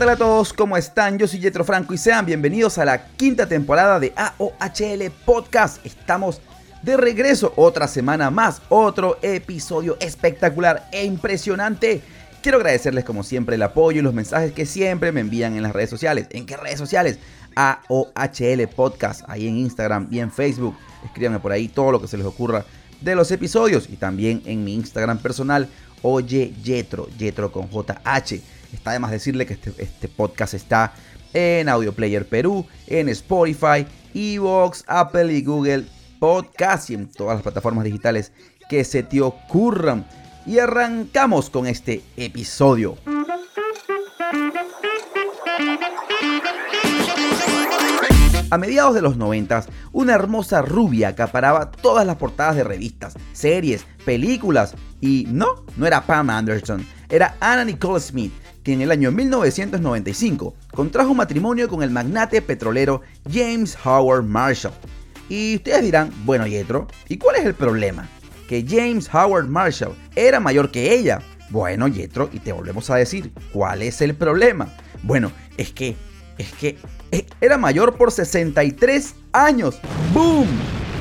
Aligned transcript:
tal 0.00 0.08
a 0.08 0.16
todos? 0.16 0.54
¿Cómo 0.54 0.78
están? 0.78 1.18
Yo 1.18 1.28
soy 1.28 1.40
Jetro 1.40 1.62
Franco 1.62 1.92
y 1.92 1.98
sean 1.98 2.24
bienvenidos 2.24 2.78
a 2.78 2.86
la 2.86 3.08
quinta 3.08 3.46
temporada 3.46 4.00
de 4.00 4.14
AOHL 4.16 5.10
Podcast. 5.26 5.84
Estamos 5.84 6.40
de 6.80 6.96
regreso 6.96 7.52
otra 7.54 7.86
semana 7.86 8.30
más, 8.30 8.62
otro 8.70 9.18
episodio 9.20 9.98
espectacular 10.00 10.88
e 10.90 11.04
impresionante. 11.04 12.00
Quiero 12.42 12.56
agradecerles 12.56 13.04
como 13.04 13.22
siempre 13.22 13.56
el 13.56 13.62
apoyo 13.62 13.98
y 13.98 14.02
los 14.02 14.14
mensajes 14.14 14.52
que 14.52 14.64
siempre 14.64 15.12
me 15.12 15.20
envían 15.20 15.54
en 15.54 15.62
las 15.62 15.74
redes 15.74 15.90
sociales. 15.90 16.28
¿En 16.30 16.46
qué 16.46 16.56
redes 16.56 16.78
sociales? 16.78 17.18
AOHL 17.54 18.68
Podcast, 18.74 19.20
ahí 19.28 19.48
en 19.48 19.58
Instagram 19.58 20.08
y 20.10 20.20
en 20.20 20.32
Facebook. 20.32 20.78
Escríbanme 21.04 21.40
por 21.40 21.52
ahí 21.52 21.68
todo 21.68 21.92
lo 21.92 22.00
que 22.00 22.08
se 22.08 22.16
les 22.16 22.24
ocurra 22.24 22.64
de 23.02 23.14
los 23.14 23.30
episodios 23.32 23.86
y 23.90 23.96
también 23.96 24.40
en 24.46 24.64
mi 24.64 24.72
Instagram 24.76 25.18
personal, 25.18 25.68
Oye 26.00 26.54
Yetro, 26.64 27.06
Yetro 27.18 27.52
con 27.52 27.68
JH. 27.68 28.40
Está 28.72 28.92
de 28.92 28.98
más 28.98 29.10
decirle 29.10 29.46
que 29.46 29.54
este, 29.54 29.72
este, 29.78 30.08
podcast 30.08 30.54
está 30.54 30.92
en 31.32 31.68
Audio 31.68 31.92
Player 31.92 32.26
Perú, 32.26 32.66
en 32.86 33.08
Spotify, 33.08 33.86
Evox, 34.14 34.84
Apple 34.86 35.32
y 35.32 35.42
Google 35.42 35.84
Podcast 36.18 36.90
y 36.90 36.94
en 36.94 37.10
todas 37.10 37.36
las 37.36 37.42
plataformas 37.42 37.84
digitales 37.84 38.32
que 38.68 38.84
se 38.84 39.02
te 39.02 39.20
ocurran. 39.20 40.06
Y 40.46 40.58
arrancamos 40.58 41.50
con 41.50 41.66
este 41.66 42.02
episodio. 42.16 42.96
A 48.52 48.58
mediados 48.58 48.94
de 48.94 49.02
los 49.02 49.16
90, 49.16 49.64
una 49.92 50.14
hermosa 50.14 50.60
rubia 50.60 51.08
acaparaba 51.08 51.70
todas 51.70 52.04
las 52.04 52.16
portadas 52.16 52.56
de 52.56 52.64
revistas, 52.64 53.14
series, 53.32 53.86
películas 54.04 54.74
y 55.00 55.24
no, 55.28 55.64
no 55.76 55.86
era 55.86 56.04
Pam 56.04 56.30
Anderson, 56.30 56.84
era 57.08 57.36
Anna 57.38 57.64
Nicole 57.64 58.00
Smith, 58.00 58.32
que 58.62 58.72
en 58.72 58.82
el 58.82 58.90
año 58.90 59.10
1995 59.10 60.54
contrajo 60.72 61.14
matrimonio 61.14 61.68
con 61.68 61.82
el 61.82 61.90
magnate 61.90 62.42
petrolero 62.42 63.02
James 63.30 63.76
Howard 63.84 64.24
Marshall. 64.24 64.74
Y 65.28 65.56
ustedes 65.56 65.82
dirán, 65.82 66.10
bueno 66.24 66.46
Yetro, 66.46 66.88
¿y 67.08 67.16
cuál 67.16 67.36
es 67.36 67.46
el 67.46 67.54
problema? 67.54 68.08
Que 68.48 68.64
James 68.68 69.08
Howard 69.12 69.46
Marshall 69.46 69.94
era 70.16 70.40
mayor 70.40 70.70
que 70.70 70.92
ella. 70.92 71.20
Bueno 71.50 71.88
Yetro, 71.88 72.28
y 72.32 72.40
te 72.40 72.52
volvemos 72.52 72.90
a 72.90 72.96
decir, 72.96 73.32
¿cuál 73.52 73.82
es 73.82 74.00
el 74.00 74.14
problema? 74.14 74.68
Bueno, 75.02 75.32
es 75.56 75.72
que, 75.72 75.96
es 76.38 76.52
que 76.52 76.78
eh, 77.12 77.26
era 77.40 77.58
mayor 77.58 77.96
por 77.96 78.12
63 78.12 79.14
años. 79.32 79.80
¡Boom! 80.12 80.48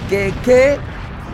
¿Qué, 0.10 0.34
qué? 0.44 0.78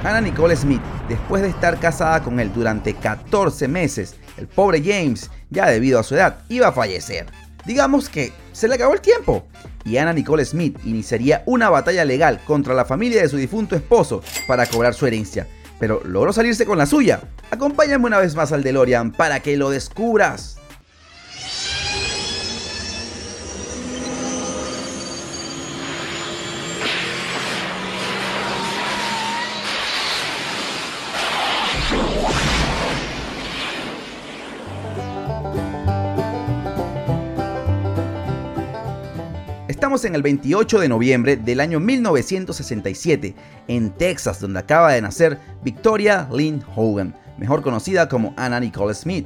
Anna 0.04 0.22
Nicole 0.22 0.56
Smith, 0.56 0.82
después 1.10 1.42
de 1.42 1.50
estar 1.50 1.80
casada 1.80 2.22
con 2.22 2.40
él 2.40 2.52
durante 2.54 2.94
14 2.94 3.68
meses, 3.68 4.16
el 4.38 4.48
pobre 4.48 4.82
James, 4.84 5.30
ya 5.50 5.70
debido 5.70 6.00
a 6.00 6.04
su 6.04 6.16
edad, 6.16 6.40
iba 6.50 6.68
a 6.68 6.72
fallecer. 6.72 7.26
Digamos 7.66 8.10
que 8.10 8.32
se 8.52 8.68
le 8.68 8.76
acabó 8.76 8.94
el 8.94 9.02
tiempo 9.02 9.46
y 9.86 9.98
Anna 9.98 10.14
Nicole 10.14 10.46
Smith 10.46 10.78
iniciaría 10.86 11.44
una 11.46 11.70
batalla 11.70 12.06
legal 12.06 12.40
contra 12.46 12.74
la 12.74 12.86
familia 12.86 13.22
de 13.22 13.30
su 13.30 13.38
difunto 13.38 13.76
esposo 13.76 14.22
para 14.48 14.66
cobrar 14.66 14.94
su 14.94 15.06
herencia, 15.06 15.48
pero 15.80 16.02
logró 16.04 16.34
salirse 16.34 16.66
con 16.66 16.78
la 16.78 16.86
suya. 16.86 17.22
Acompáñame 17.52 18.06
una 18.06 18.20
vez 18.20 18.36
más 18.36 18.52
al 18.52 18.64
DeLorean 18.64 19.12
para 19.12 19.40
que 19.40 19.58
lo 19.58 19.70
descubras. 19.70 20.58
En 40.04 40.14
el 40.14 40.22
28 40.22 40.82
de 40.82 40.90
noviembre 40.90 41.38
del 41.38 41.62
año 41.62 41.80
1967, 41.80 43.34
en 43.70 43.92
Texas, 43.92 44.42
donde 44.42 44.60
acaba 44.60 44.92
de 44.92 45.02
nacer 45.02 45.40
Victoria 45.64 46.28
Lynn 46.34 46.62
Hogan, 46.76 47.16
mejor 47.38 47.62
conocida 47.62 48.10
como 48.10 48.34
Anna 48.36 48.60
Nicole 48.60 48.94
Smith. 48.94 49.26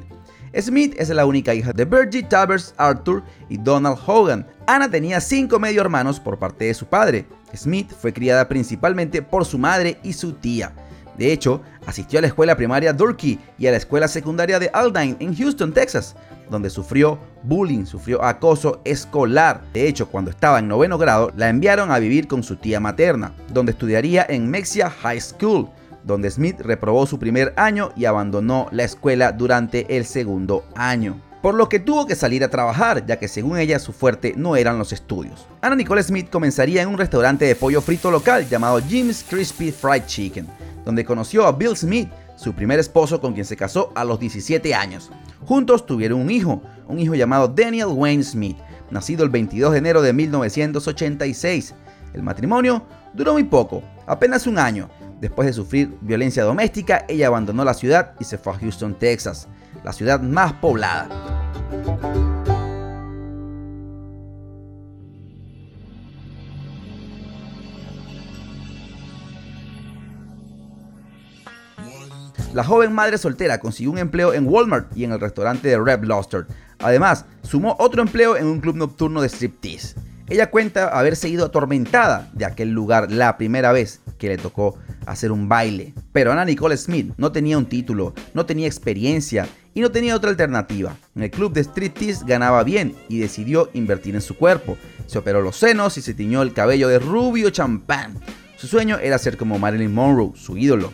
Smith 0.55 0.93
es 0.99 1.09
la 1.09 1.25
única 1.25 1.55
hija 1.55 1.73
de 1.73 1.85
Virgie 1.85 2.21
Tavers 2.21 2.75
Arthur 2.77 3.23
y 3.49 3.57
Donald 3.57 3.97
Hogan. 4.05 4.45
Anna 4.67 4.87
tenía 4.91 5.19
cinco 5.19 5.57
medio 5.57 5.81
hermanos 5.81 6.19
por 6.19 6.37
parte 6.37 6.65
de 6.65 6.75
su 6.75 6.85
padre. 6.85 7.25
Smith 7.55 7.91
fue 7.91 8.13
criada 8.13 8.47
principalmente 8.47 9.23
por 9.23 9.45
su 9.45 9.57
madre 9.57 9.97
y 10.03 10.13
su 10.13 10.33
tía. 10.33 10.71
De 11.19 11.33
hecho, 11.33 11.61
asistió 11.85 12.17
a 12.17 12.21
la 12.21 12.29
escuela 12.29 12.55
primaria 12.55 12.93
Durkee 12.93 13.39
y 13.57 13.67
a 13.67 13.71
la 13.71 13.77
escuela 13.77 14.07
secundaria 14.07 14.57
de 14.57 14.69
Aldine 14.73 15.17
en 15.19 15.35
Houston, 15.35 15.73
Texas, 15.73 16.15
donde 16.49 16.69
sufrió 16.69 17.19
bullying, 17.43 17.85
sufrió 17.85 18.23
acoso 18.23 18.79
escolar. 18.85 19.61
De 19.73 19.85
hecho, 19.85 20.07
cuando 20.07 20.31
estaba 20.31 20.59
en 20.59 20.69
noveno 20.69 20.97
grado, 20.97 21.33
la 21.35 21.49
enviaron 21.49 21.91
a 21.91 21.99
vivir 21.99 22.25
con 22.25 22.41
su 22.41 22.55
tía 22.55 22.79
materna, 22.79 23.33
donde 23.51 23.73
estudiaría 23.73 24.25
en 24.29 24.49
Mexia 24.49 24.89
High 24.89 25.19
School, 25.19 25.67
donde 26.05 26.31
Smith 26.31 26.61
reprobó 26.61 27.05
su 27.05 27.19
primer 27.19 27.53
año 27.57 27.91
y 27.97 28.05
abandonó 28.05 28.69
la 28.71 28.85
escuela 28.85 29.33
durante 29.33 29.97
el 29.97 30.05
segundo 30.05 30.63
año 30.73 31.21
por 31.41 31.55
lo 31.55 31.69
que 31.69 31.79
tuvo 31.79 32.05
que 32.05 32.15
salir 32.15 32.43
a 32.43 32.49
trabajar, 32.49 33.05
ya 33.05 33.17
que 33.17 33.27
según 33.27 33.57
ella 33.57 33.79
su 33.79 33.93
fuerte 33.93 34.33
no 34.35 34.55
eran 34.55 34.77
los 34.77 34.91
estudios. 34.91 35.47
Anna 35.61 35.75
Nicole 35.75 36.03
Smith 36.03 36.29
comenzaría 36.29 36.81
en 36.81 36.89
un 36.89 36.97
restaurante 36.97 37.45
de 37.45 37.55
pollo 37.55 37.81
frito 37.81 38.11
local 38.11 38.47
llamado 38.47 38.81
Jim's 38.81 39.23
Crispy 39.27 39.71
Fried 39.71 40.05
Chicken, 40.05 40.47
donde 40.83 41.05
conoció 41.05 41.45
a 41.45 41.51
Bill 41.51 41.77
Smith, 41.77 42.09
su 42.35 42.53
primer 42.53 42.79
esposo 42.79 43.19
con 43.19 43.33
quien 43.33 43.45
se 43.45 43.57
casó 43.57 43.91
a 43.95 44.05
los 44.05 44.19
17 44.19 44.73
años. 44.73 45.11
Juntos 45.45 45.85
tuvieron 45.85 46.21
un 46.21 46.29
hijo, 46.29 46.61
un 46.87 46.99
hijo 46.99 47.15
llamado 47.15 47.47
Daniel 47.47 47.89
Wayne 47.89 48.23
Smith, 48.23 48.57
nacido 48.91 49.23
el 49.23 49.29
22 49.29 49.73
de 49.73 49.77
enero 49.77 50.01
de 50.01 50.13
1986. 50.13 51.73
El 52.13 52.23
matrimonio 52.23 52.85
duró 53.13 53.33
muy 53.33 53.43
poco, 53.43 53.83
apenas 54.07 54.47
un 54.47 54.57
año. 54.57 54.89
Después 55.19 55.47
de 55.47 55.53
sufrir 55.53 55.97
violencia 55.99 56.43
doméstica, 56.43 57.05
ella 57.09 57.27
abandonó 57.27 57.65
la 57.65 57.73
ciudad 57.73 58.13
y 58.21 58.23
se 58.23 58.37
fue 58.37 58.53
a 58.53 58.57
Houston, 58.57 58.97
Texas, 58.97 59.49
la 59.83 59.93
ciudad 59.93 60.21
más 60.21 60.53
poblada. 60.53 61.07
La 72.53 72.63
joven 72.63 72.91
madre 72.91 73.19
soltera 73.19 73.59
consiguió 73.59 73.91
un 73.91 73.99
empleo 73.99 74.33
en 74.33 74.47
Walmart 74.47 74.97
y 74.97 75.03
en 75.03 75.11
el 75.11 75.19
restaurante 75.19 75.67
de 75.67 75.79
Reb 75.79 76.03
Lobster. 76.03 76.47
Además, 76.79 77.25
sumó 77.43 77.75
otro 77.79 78.01
empleo 78.01 78.35
en 78.37 78.47
un 78.47 78.59
club 78.59 78.75
nocturno 78.75 79.21
de 79.21 79.29
striptease. 79.29 79.95
Ella 80.29 80.49
cuenta 80.49 80.89
haberse 80.89 81.29
ido 81.29 81.45
atormentada 81.45 82.29
de 82.33 82.45
aquel 82.45 82.71
lugar 82.71 83.11
la 83.11 83.37
primera 83.37 83.71
vez 83.71 84.01
que 84.17 84.29
le 84.29 84.37
tocó 84.37 84.77
hacer 85.05 85.31
un 85.31 85.47
baile. 85.47 85.93
Pero 86.11 86.31
Anna 86.31 86.43
Nicole 86.43 86.77
Smith 86.77 87.13
no 87.17 87.31
tenía 87.31 87.57
un 87.57 87.67
título, 87.67 88.13
no 88.33 88.45
tenía 88.45 88.67
experiencia 88.67 89.47
y 89.79 89.81
no 89.81 89.91
tenía 89.91 90.13
otra 90.13 90.29
alternativa. 90.29 90.93
En 91.15 91.23
el 91.23 91.31
club 91.31 91.53
de 91.53 91.63
striptease 91.63 92.25
ganaba 92.27 92.65
bien 92.65 92.97
y 93.07 93.19
decidió 93.19 93.69
invertir 93.71 94.13
en 94.13 94.19
su 94.19 94.35
cuerpo. 94.35 94.77
Se 95.07 95.17
operó 95.17 95.41
los 95.41 95.55
senos 95.55 95.97
y 95.97 96.01
se 96.01 96.13
tiñó 96.13 96.41
el 96.41 96.51
cabello 96.51 96.89
de 96.89 96.99
rubio 96.99 97.49
champán. 97.49 98.19
Su 98.57 98.67
sueño 98.67 98.99
era 98.99 99.17
ser 99.17 99.37
como 99.37 99.57
Marilyn 99.57 99.93
Monroe, 99.93 100.33
su 100.35 100.57
ídolo. 100.57 100.91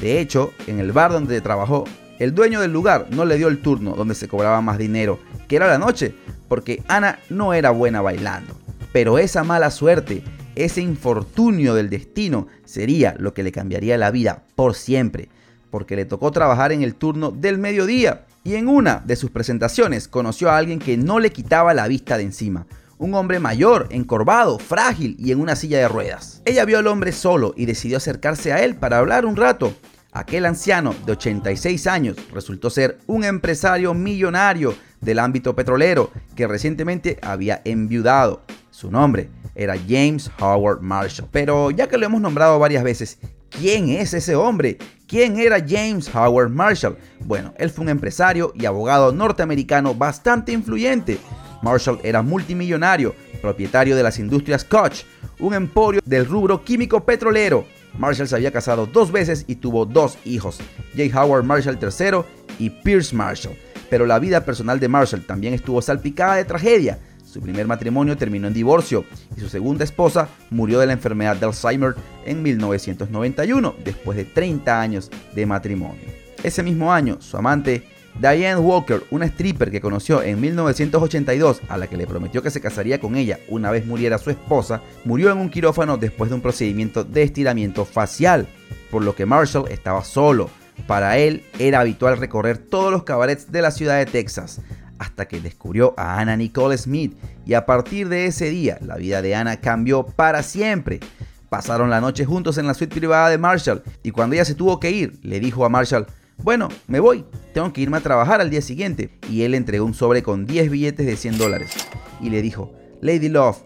De 0.00 0.18
hecho, 0.18 0.54
en 0.66 0.80
el 0.80 0.92
bar 0.92 1.12
donde 1.12 1.42
trabajó, 1.42 1.84
el 2.18 2.34
dueño 2.34 2.62
del 2.62 2.72
lugar 2.72 3.08
no 3.10 3.26
le 3.26 3.36
dio 3.36 3.48
el 3.48 3.60
turno 3.60 3.94
donde 3.94 4.14
se 4.14 4.28
cobraba 4.28 4.62
más 4.62 4.78
dinero, 4.78 5.18
que 5.46 5.56
era 5.56 5.66
la 5.66 5.76
noche, 5.76 6.14
porque 6.48 6.82
Ana 6.88 7.18
no 7.28 7.52
era 7.52 7.70
buena 7.70 8.00
bailando. 8.00 8.58
Pero 8.94 9.18
esa 9.18 9.44
mala 9.44 9.70
suerte, 9.70 10.24
ese 10.54 10.80
infortunio 10.80 11.74
del 11.74 11.90
destino, 11.90 12.46
sería 12.64 13.14
lo 13.18 13.34
que 13.34 13.42
le 13.42 13.52
cambiaría 13.52 13.98
la 13.98 14.10
vida 14.10 14.44
por 14.54 14.74
siempre, 14.74 15.28
porque 15.72 15.96
le 15.96 16.04
tocó 16.04 16.30
trabajar 16.30 16.70
en 16.70 16.82
el 16.82 16.94
turno 16.94 17.30
del 17.30 17.58
mediodía 17.58 18.26
y 18.44 18.56
en 18.56 18.68
una 18.68 19.02
de 19.06 19.16
sus 19.16 19.30
presentaciones 19.30 20.06
conoció 20.06 20.50
a 20.50 20.58
alguien 20.58 20.78
que 20.78 20.98
no 20.98 21.18
le 21.18 21.32
quitaba 21.32 21.72
la 21.72 21.88
vista 21.88 22.18
de 22.18 22.24
encima, 22.24 22.66
un 22.98 23.14
hombre 23.14 23.40
mayor, 23.40 23.88
encorvado, 23.90 24.58
frágil 24.58 25.16
y 25.18 25.32
en 25.32 25.40
una 25.40 25.56
silla 25.56 25.78
de 25.78 25.88
ruedas. 25.88 26.42
Ella 26.44 26.66
vio 26.66 26.78
al 26.78 26.86
hombre 26.86 27.10
solo 27.10 27.54
y 27.56 27.64
decidió 27.64 27.96
acercarse 27.96 28.52
a 28.52 28.62
él 28.62 28.76
para 28.76 28.98
hablar 28.98 29.24
un 29.24 29.34
rato. 29.34 29.74
Aquel 30.12 30.44
anciano 30.44 30.94
de 31.06 31.12
86 31.12 31.86
años 31.86 32.16
resultó 32.34 32.68
ser 32.68 32.98
un 33.06 33.24
empresario 33.24 33.94
millonario 33.94 34.74
del 35.00 35.20
ámbito 35.20 35.56
petrolero 35.56 36.10
que 36.36 36.46
recientemente 36.46 37.18
había 37.22 37.62
enviudado. 37.64 38.42
Su 38.70 38.90
nombre 38.90 39.30
era 39.54 39.74
James 39.88 40.30
Howard 40.38 40.82
Marshall. 40.82 41.28
Pero 41.32 41.70
ya 41.70 41.88
que 41.88 41.96
lo 41.96 42.04
hemos 42.04 42.20
nombrado 42.20 42.58
varias 42.58 42.84
veces, 42.84 43.18
¿quién 43.58 43.90
es 43.90 44.14
ese 44.14 44.34
hombre? 44.34 44.78
¿Quién 45.06 45.38
era 45.38 45.64
James 45.66 46.10
Howard 46.14 46.50
Marshall? 46.50 46.96
Bueno, 47.20 47.52
él 47.58 47.70
fue 47.70 47.84
un 47.84 47.90
empresario 47.90 48.52
y 48.54 48.66
abogado 48.66 49.12
norteamericano 49.12 49.94
bastante 49.94 50.52
influyente 50.52 51.18
Marshall 51.62 52.00
era 52.02 52.22
multimillonario, 52.22 53.14
propietario 53.40 53.96
de 53.96 54.02
las 54.02 54.18
industrias 54.18 54.64
Koch, 54.64 55.04
un 55.38 55.54
emporio 55.54 56.00
del 56.04 56.26
rubro 56.26 56.62
químico 56.64 57.04
petrolero. 57.04 57.64
Marshall 57.96 58.28
se 58.28 58.34
había 58.34 58.52
casado 58.52 58.86
dos 58.86 59.12
veces 59.12 59.44
y 59.46 59.56
tuvo 59.56 59.86
dos 59.86 60.18
hijos, 60.24 60.58
J. 60.96 61.22
Howard 61.22 61.44
Marshall 61.44 61.78
III 61.80 62.22
y 62.58 62.70
Pierce 62.70 63.14
Marshall. 63.14 63.56
Pero 63.88 64.06
la 64.06 64.18
vida 64.18 64.44
personal 64.44 64.80
de 64.80 64.88
Marshall 64.88 65.24
también 65.24 65.54
estuvo 65.54 65.80
salpicada 65.82 66.36
de 66.36 66.44
tragedia. 66.44 66.98
Su 67.32 67.40
primer 67.40 67.66
matrimonio 67.66 68.14
terminó 68.18 68.46
en 68.46 68.52
divorcio 68.52 69.06
y 69.34 69.40
su 69.40 69.48
segunda 69.48 69.84
esposa 69.84 70.28
murió 70.50 70.78
de 70.78 70.86
la 70.86 70.92
enfermedad 70.92 71.34
de 71.34 71.46
Alzheimer 71.46 71.94
en 72.26 72.42
1991, 72.42 73.74
después 73.82 74.18
de 74.18 74.26
30 74.26 74.78
años 74.78 75.10
de 75.34 75.46
matrimonio. 75.46 76.04
Ese 76.42 76.62
mismo 76.62 76.92
año, 76.92 77.22
su 77.22 77.38
amante 77.38 77.84
Diane 78.20 78.58
Walker, 78.58 79.04
una 79.10 79.24
stripper 79.24 79.70
que 79.70 79.80
conoció 79.80 80.22
en 80.22 80.42
1982, 80.42 81.62
a 81.70 81.78
la 81.78 81.86
que 81.86 81.96
le 81.96 82.06
prometió 82.06 82.42
que 82.42 82.50
se 82.50 82.60
casaría 82.60 83.00
con 83.00 83.16
ella 83.16 83.38
una 83.48 83.70
vez 83.70 83.86
muriera 83.86 84.18
su 84.18 84.28
esposa, 84.28 84.82
murió 85.06 85.32
en 85.32 85.38
un 85.38 85.48
quirófano 85.48 85.96
después 85.96 86.28
de 86.28 86.34
un 86.34 86.42
procedimiento 86.42 87.02
de 87.02 87.22
estiramiento 87.22 87.86
facial, 87.86 88.46
por 88.90 89.02
lo 89.02 89.14
que 89.14 89.24
Marshall 89.24 89.70
estaba 89.70 90.04
solo. 90.04 90.50
Para 90.86 91.16
él 91.16 91.44
era 91.58 91.80
habitual 91.80 92.18
recorrer 92.18 92.58
todos 92.58 92.92
los 92.92 93.04
cabarets 93.04 93.50
de 93.50 93.62
la 93.62 93.70
ciudad 93.70 93.96
de 93.96 94.04
Texas, 94.04 94.60
hasta 95.02 95.26
que 95.26 95.40
descubrió 95.40 95.94
a 95.96 96.20
Anna 96.20 96.36
Nicole 96.36 96.78
Smith 96.78 97.16
y 97.44 97.54
a 97.54 97.66
partir 97.66 98.08
de 98.08 98.26
ese 98.26 98.50
día 98.50 98.78
la 98.80 98.96
vida 98.96 99.20
de 99.20 99.34
Anna 99.34 99.60
cambió 99.60 100.06
para 100.06 100.42
siempre. 100.42 101.00
Pasaron 101.48 101.90
la 101.90 102.00
noche 102.00 102.24
juntos 102.24 102.56
en 102.56 102.66
la 102.66 102.74
suite 102.74 102.94
privada 102.94 103.28
de 103.28 103.36
Marshall 103.36 103.82
y 104.02 104.12
cuando 104.12 104.34
ella 104.34 104.44
se 104.44 104.54
tuvo 104.54 104.78
que 104.80 104.90
ir, 104.90 105.18
le 105.22 105.40
dijo 105.40 105.64
a 105.64 105.68
Marshall, 105.68 106.06
bueno, 106.38 106.68
me 106.86 107.00
voy, 107.00 107.24
tengo 107.52 107.72
que 107.72 107.80
irme 107.80 107.98
a 107.98 108.00
trabajar 108.00 108.40
al 108.40 108.50
día 108.50 108.62
siguiente. 108.62 109.10
Y 109.28 109.42
él 109.42 109.54
entregó 109.54 109.84
un 109.84 109.94
sobre 109.94 110.22
con 110.22 110.46
10 110.46 110.70
billetes 110.70 111.06
de 111.06 111.16
100 111.16 111.38
dólares. 111.38 111.72
Y 112.20 112.30
le 112.30 112.42
dijo, 112.42 112.72
Lady 113.00 113.28
Love, 113.28 113.58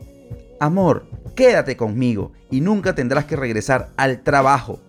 amor, 0.58 1.06
quédate 1.34 1.76
conmigo 1.76 2.32
y 2.50 2.60
nunca 2.60 2.94
tendrás 2.94 3.26
que 3.26 3.36
regresar 3.36 3.90
al 3.96 4.22
trabajo. 4.22 4.80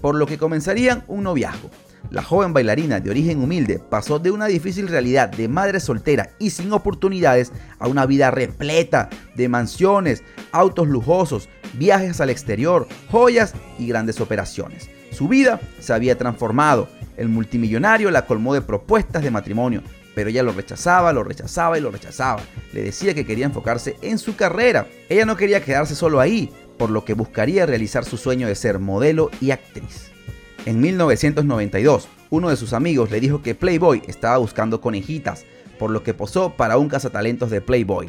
Por 0.00 0.14
lo 0.14 0.26
que 0.26 0.38
comenzarían 0.38 1.04
un 1.08 1.24
noviazgo. 1.24 1.70
La 2.16 2.22
joven 2.22 2.54
bailarina 2.54 2.98
de 2.98 3.10
origen 3.10 3.42
humilde 3.42 3.78
pasó 3.78 4.18
de 4.18 4.30
una 4.30 4.46
difícil 4.46 4.88
realidad 4.88 5.28
de 5.28 5.48
madre 5.48 5.80
soltera 5.80 6.30
y 6.38 6.48
sin 6.48 6.72
oportunidades 6.72 7.52
a 7.78 7.88
una 7.88 8.06
vida 8.06 8.30
repleta 8.30 9.10
de 9.34 9.50
mansiones, 9.50 10.22
autos 10.50 10.88
lujosos, 10.88 11.50
viajes 11.74 12.22
al 12.22 12.30
exterior, 12.30 12.88
joyas 13.10 13.52
y 13.78 13.86
grandes 13.86 14.18
operaciones. 14.22 14.88
Su 15.12 15.28
vida 15.28 15.60
se 15.78 15.92
había 15.92 16.16
transformado. 16.16 16.88
El 17.18 17.28
multimillonario 17.28 18.10
la 18.10 18.24
colmó 18.24 18.54
de 18.54 18.62
propuestas 18.62 19.22
de 19.22 19.30
matrimonio, 19.30 19.82
pero 20.14 20.30
ella 20.30 20.42
lo 20.42 20.52
rechazaba, 20.52 21.12
lo 21.12 21.22
rechazaba 21.22 21.76
y 21.76 21.82
lo 21.82 21.90
rechazaba. 21.90 22.40
Le 22.72 22.80
decía 22.80 23.12
que 23.12 23.26
quería 23.26 23.44
enfocarse 23.44 23.98
en 24.00 24.16
su 24.16 24.36
carrera. 24.36 24.86
Ella 25.10 25.26
no 25.26 25.36
quería 25.36 25.62
quedarse 25.62 25.94
solo 25.94 26.18
ahí, 26.18 26.50
por 26.78 26.88
lo 26.88 27.04
que 27.04 27.12
buscaría 27.12 27.66
realizar 27.66 28.06
su 28.06 28.16
sueño 28.16 28.48
de 28.48 28.54
ser 28.54 28.78
modelo 28.78 29.30
y 29.38 29.50
actriz. 29.50 30.15
En 30.66 30.80
1992, 30.80 32.08
uno 32.30 32.50
de 32.50 32.56
sus 32.56 32.72
amigos 32.72 33.12
le 33.12 33.20
dijo 33.20 33.40
que 33.40 33.54
Playboy 33.54 34.02
estaba 34.08 34.38
buscando 34.38 34.80
conejitas, 34.80 35.44
por 35.78 35.92
lo 35.92 36.02
que 36.02 36.12
posó 36.12 36.56
para 36.56 36.76
un 36.76 36.88
cazatalentos 36.88 37.50
de 37.50 37.60
Playboy. 37.60 38.08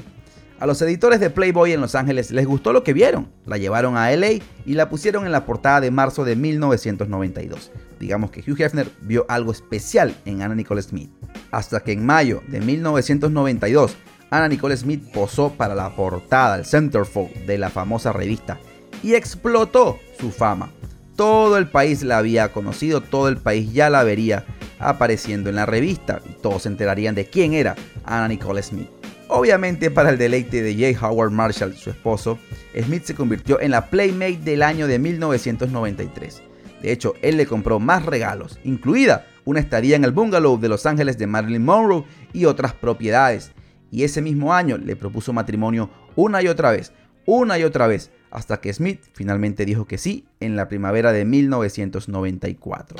A 0.60 0.66
los 0.66 0.82
editores 0.82 1.20
de 1.20 1.30
Playboy 1.30 1.74
en 1.74 1.82
Los 1.82 1.94
Ángeles 1.94 2.32
les 2.32 2.48
gustó 2.48 2.74
lo 2.74 2.84
que 2.84 2.94
vieron, 2.94 3.30
la 3.46 3.60
llevaron 3.60 3.96
a 3.96 4.10
LA 4.10 4.40
y 4.66 4.74
la 4.74 4.90
pusieron 4.90 5.28
en 5.28 5.32
la 5.32 5.46
portada 5.46 5.82
de 5.82 5.92
marzo 5.92 6.26
de 6.26 6.36
1992. 6.36 7.72
Digamos 8.00 8.32
que 8.32 8.42
Hugh 8.42 8.60
Hefner 8.60 8.90
vio 9.02 9.28
algo 9.30 9.52
especial 9.52 10.16
en 10.26 10.42
Anna 10.42 10.56
Nicole 10.56 10.82
Smith. 10.82 11.12
Hasta 11.52 11.82
que 11.82 11.92
en 11.92 12.08
mayo 12.08 12.42
de 12.48 12.60
1992, 12.60 13.96
Anna 14.32 14.48
Nicole 14.48 14.76
Smith 14.78 15.04
posó 15.14 15.52
para 15.52 15.76
la 15.76 15.96
portada, 15.96 16.56
el 16.56 16.66
centerfold 16.66 17.46
de 17.46 17.60
la 17.60 17.70
famosa 17.70 18.12
revista, 18.12 18.58
y 19.04 19.14
explotó 19.14 20.00
su 20.20 20.32
fama. 20.32 20.72
Todo 21.18 21.58
el 21.58 21.68
país 21.68 22.04
la 22.04 22.20
había 22.20 22.54
conocido, 22.54 23.02
todo 23.02 23.28
el 23.28 23.38
país 23.38 23.74
ya 23.74 23.90
la 23.90 24.04
vería 24.04 24.46
apareciendo 24.78 25.50
en 25.50 25.56
la 25.56 25.66
revista 25.66 26.22
y 26.30 26.34
todos 26.34 26.62
se 26.62 26.70
enterarían 26.70 27.16
de 27.16 27.26
quién 27.26 27.54
era 27.54 27.76
Anna 28.04 28.28
Nicole 28.28 28.62
Smith. 28.62 28.88
Obviamente 29.28 29.90
para 29.90 30.12
el 30.12 30.20
deleite 30.20 30.62
de 30.62 30.76
J. 30.76 31.08
Howard 31.08 31.32
Marshall, 31.32 31.74
su 31.76 31.90
esposo, 31.90 32.38
Smith 32.80 33.04
se 33.04 33.16
convirtió 33.16 33.60
en 33.60 33.72
la 33.72 33.88
Playmate 33.88 34.42
del 34.44 34.62
año 34.62 34.86
de 34.86 35.00
1993. 35.00 36.44
De 36.84 36.92
hecho, 36.92 37.16
él 37.24 37.38
le 37.38 37.48
compró 37.48 37.80
más 37.80 38.06
regalos, 38.06 38.60
incluida 38.64 39.26
una 39.44 39.60
estadía 39.60 39.96
en 39.96 40.04
el 40.04 40.12
bungalow 40.12 40.60
de 40.60 40.70
Los 40.70 40.86
Ángeles 40.86 41.18
de 41.18 41.26
Marilyn 41.26 41.66
Monroe 41.66 42.04
y 42.32 42.46
otras 42.46 42.74
propiedades. 42.74 43.54
Y 43.90 44.04
ese 44.04 44.22
mismo 44.22 44.54
año 44.54 44.78
le 44.78 44.96
propuso 44.96 45.34
matrimonio 45.34 45.90
una 46.16 46.44
y 46.44 46.48
otra 46.48 46.70
vez, 46.70 46.94
una 47.26 47.58
y 47.58 47.64
otra 47.64 47.88
vez, 47.88 48.12
hasta 48.32 48.60
que 48.60 48.74
Smith 48.74 49.02
finalmente 49.14 49.66
dijo 49.66 49.86
que 49.86 49.98
sí 49.98 50.26
en 50.40 50.56
la 50.56 50.68
primavera 50.68 51.12
de 51.12 51.26
1994. 51.26 52.98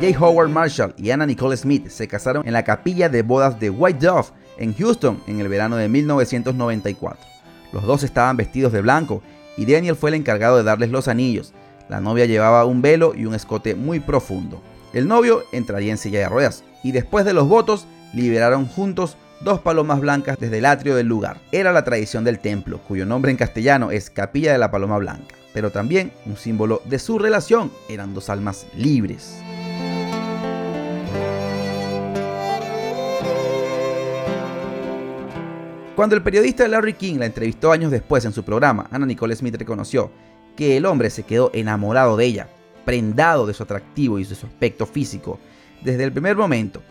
J. 0.00 0.18
Howard 0.18 0.50
Marshall 0.50 0.94
y 0.98 1.10
Anna 1.10 1.24
Nicole 1.24 1.56
Smith 1.56 1.88
se 1.88 2.08
casaron 2.08 2.46
en 2.46 2.52
la 2.52 2.64
capilla 2.64 3.08
de 3.08 3.22
bodas 3.22 3.58
de 3.58 3.70
White 3.70 4.06
Dove 4.06 4.28
en 4.58 4.74
Houston 4.74 5.22
en 5.26 5.40
el 5.40 5.48
verano 5.48 5.76
de 5.76 5.88
1994. 5.88 7.18
Los 7.72 7.84
dos 7.84 8.02
estaban 8.02 8.36
vestidos 8.36 8.72
de 8.72 8.82
blanco 8.82 9.22
y 9.56 9.66
Daniel 9.66 9.96
fue 9.96 10.10
el 10.10 10.14
encargado 10.14 10.56
de 10.56 10.62
darles 10.62 10.90
los 10.90 11.08
anillos. 11.08 11.54
La 11.88 12.00
novia 12.00 12.26
llevaba 12.26 12.64
un 12.64 12.82
velo 12.82 13.14
y 13.14 13.26
un 13.26 13.34
escote 13.34 13.74
muy 13.74 14.00
profundo. 14.00 14.62
El 14.92 15.08
novio 15.08 15.42
entraría 15.52 15.92
en 15.92 15.98
silla 15.98 16.20
de 16.20 16.28
ruedas 16.28 16.64
y 16.82 16.92
después 16.92 17.24
de 17.24 17.32
los 17.32 17.48
votos 17.48 17.86
liberaron 18.12 18.66
juntos 18.66 19.16
dos 19.40 19.60
palomas 19.60 20.00
blancas 20.00 20.36
desde 20.38 20.58
el 20.58 20.66
atrio 20.66 20.94
del 20.96 21.06
lugar. 21.06 21.38
Era 21.52 21.72
la 21.72 21.84
tradición 21.84 22.24
del 22.24 22.38
templo, 22.38 22.78
cuyo 22.78 23.06
nombre 23.06 23.30
en 23.30 23.36
castellano 23.36 23.90
es 23.90 24.10
Capilla 24.10 24.52
de 24.52 24.58
la 24.58 24.70
Paloma 24.70 24.98
Blanca, 24.98 25.34
pero 25.52 25.70
también 25.70 26.12
un 26.26 26.36
símbolo 26.36 26.82
de 26.84 26.98
su 26.98 27.18
relación. 27.18 27.70
Eran 27.88 28.14
dos 28.14 28.30
almas 28.30 28.66
libres. 28.76 29.38
Cuando 35.94 36.16
el 36.16 36.22
periodista 36.22 36.66
Larry 36.66 36.94
King 36.94 37.18
la 37.18 37.26
entrevistó 37.26 37.70
años 37.70 37.92
después 37.92 38.24
en 38.24 38.32
su 38.32 38.42
programa, 38.42 38.88
Anna 38.90 39.06
Nicole 39.06 39.36
Smith 39.36 39.54
reconoció 39.56 40.10
que 40.56 40.76
el 40.76 40.86
hombre 40.86 41.08
se 41.08 41.22
quedó 41.22 41.50
enamorado 41.54 42.16
de 42.16 42.24
ella, 42.24 42.48
prendado 42.84 43.46
de 43.46 43.54
su 43.54 43.62
atractivo 43.62 44.18
y 44.18 44.24
de 44.24 44.34
su 44.34 44.46
aspecto 44.46 44.86
físico 44.86 45.38
desde 45.84 46.02
el 46.02 46.12
primer 46.12 46.36
momento, 46.36 46.82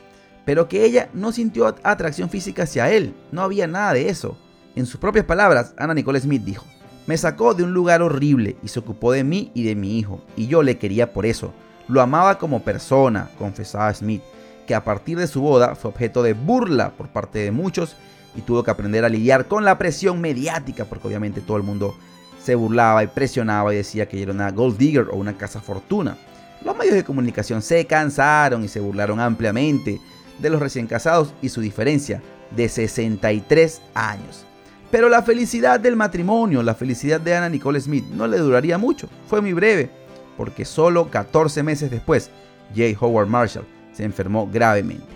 pero 0.46 0.68
que 0.68 0.86
ella 0.86 1.10
no 1.14 1.32
sintió 1.32 1.76
atracción 1.84 2.30
física 2.30 2.64
hacia 2.64 2.92
él, 2.92 3.14
no 3.32 3.42
había 3.42 3.68
nada 3.68 3.94
de 3.94 4.10
eso. 4.10 4.38
En 4.76 4.86
sus 4.86 5.00
propias 5.00 5.26
palabras, 5.26 5.74
Anna 5.78 5.94
Nicole 5.94 6.20
Smith 6.20 6.44
dijo, 6.44 6.66
me 7.06 7.18
sacó 7.18 7.54
de 7.54 7.64
un 7.64 7.74
lugar 7.74 8.02
horrible 8.02 8.56
y 8.64 8.70
se 8.70 8.80
ocupó 8.80 9.12
de 9.12 9.24
mí 9.24 9.52
y 9.54 9.64
de 9.64 9.76
mi 9.76 10.00
hijo, 10.00 10.22
y 10.36 10.48
yo 10.48 10.64
le 10.64 10.78
quería 10.78 11.14
por 11.14 11.26
eso. 11.26 11.54
Lo 11.88 12.02
amaba 12.02 12.38
como 12.38 12.64
persona, 12.64 13.30
confesaba 13.38 13.94
Smith, 13.94 14.22
que 14.66 14.74
a 14.74 14.84
partir 14.84 15.18
de 15.18 15.28
su 15.28 15.42
boda 15.42 15.76
fue 15.76 15.92
objeto 15.92 16.24
de 16.24 16.34
burla 16.34 16.92
por 16.92 17.10
parte 17.10 17.40
de 17.40 17.52
muchos 17.52 17.98
y 18.36 18.42
tuvo 18.42 18.64
que 18.64 18.72
aprender 18.72 19.04
a 19.04 19.10
lidiar 19.10 19.48
con 19.48 19.66
la 19.66 19.78
presión 19.78 20.22
mediática, 20.22 20.86
porque 20.86 21.08
obviamente 21.08 21.42
todo 21.42 21.58
el 21.58 21.64
mundo 21.64 21.96
se 22.42 22.56
burlaba 22.56 23.04
y 23.04 23.08
presionaba 23.08 23.74
y 23.74 23.78
decía 23.78 24.08
que 24.08 24.22
era 24.22 24.32
una 24.32 24.52
gold 24.52 24.78
digger 24.78 25.08
o 25.12 25.16
una 25.16 25.38
casa 25.38 25.62
fortuna. 25.62 26.18
Los 26.64 26.78
medios 26.78 26.96
de 26.96 27.04
comunicación 27.04 27.62
se 27.62 27.86
cansaron 27.86 28.64
y 28.64 28.70
se 28.70 28.80
burlaron 28.80 29.20
ampliamente 29.20 30.00
de 30.44 30.52
los 30.52 30.62
recién 30.62 30.86
casados 30.86 31.34
y 31.42 31.50
su 31.50 31.62
diferencia 31.62 32.22
de 32.56 32.70
63 32.70 33.82
años. 33.96 34.46
Pero 34.92 35.10
la 35.10 35.24
felicidad 35.24 35.80
del 35.80 35.96
matrimonio, 35.96 36.62
la 36.62 36.76
felicidad 36.76 37.20
de 37.20 37.36
Anna 37.36 37.50
Nicole 37.50 37.82
Smith 37.82 38.06
no 38.12 38.28
le 38.28 38.38
duraría 38.38 38.78
mucho, 38.78 39.10
fue 39.28 39.42
muy 39.42 39.54
breve, 39.54 39.90
porque 40.38 40.66
solo 40.66 41.10
14 41.10 41.64
meses 41.64 41.90
después, 41.90 42.30
J. 42.76 42.96
Howard 43.00 43.28
Marshall 43.28 43.66
se 43.92 44.04
enfermó 44.04 44.48
gravemente 44.52 45.14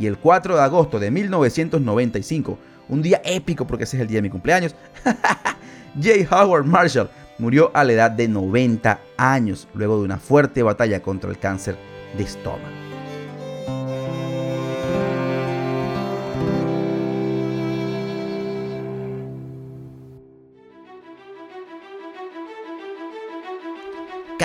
y 0.00 0.06
el 0.06 0.16
4 0.16 0.56
de 0.56 0.62
agosto 0.62 0.98
de 0.98 1.10
1995, 1.10 2.58
un 2.88 3.02
día 3.02 3.20
épico 3.24 3.66
porque 3.66 3.84
ese 3.84 3.98
es 3.98 4.02
el 4.02 4.08
día 4.08 4.18
de 4.18 4.22
mi 4.22 4.30
cumpleaños, 4.30 4.74
J. 6.02 6.34
Howard 6.34 6.64
Marshall 6.64 7.10
murió 7.38 7.70
a 7.74 7.84
la 7.84 7.92
edad 7.92 8.10
de 8.10 8.26
90 8.26 8.98
años 9.18 9.68
luego 9.74 9.98
de 9.98 10.04
una 10.04 10.18
fuerte 10.18 10.62
batalla 10.62 11.00
contra 11.02 11.30
el 11.30 11.38
cáncer 11.38 11.76
de 12.16 12.24
estómago. 12.24 12.79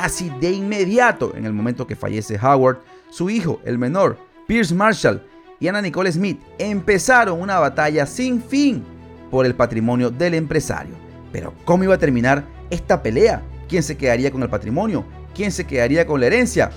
Casi 0.06 0.30
de 0.30 0.52
inmediato, 0.52 1.34
en 1.36 1.48
el 1.48 1.54
momento 1.54 1.88
que 1.88 1.96
fallece 1.96 2.38
Howard, 2.40 2.78
su 3.10 3.28
hijo, 3.32 3.60
el 3.66 3.80
menor, 3.80 4.20
Pierce 4.46 4.72
Marshall, 4.72 5.26
y 5.60 5.68
Anna 5.68 5.82
Nicole 5.82 6.12
Smith 6.12 6.40
empezaron 6.60 7.42
una 7.42 7.58
batalla 7.58 8.06
sin 8.06 8.40
fin 8.40 8.84
por 9.32 9.48
el 9.48 9.56
patrimonio 9.56 10.12
del 10.12 10.36
empresario. 10.36 10.94
Pero 11.32 11.56
¿cómo 11.66 11.86
iba 11.86 11.96
a 11.96 11.98
terminar 11.98 12.46
esta 12.70 13.02
pelea? 13.02 13.42
¿Quién 13.68 13.82
se 13.82 13.98
quedaría 13.98 14.30
con 14.30 14.44
el 14.44 14.50
patrimonio? 14.52 15.04
¿Quién 15.34 15.52
se 15.52 15.66
quedaría 15.66 16.06
con 16.06 16.20
la 16.20 16.28
herencia? 16.28 16.70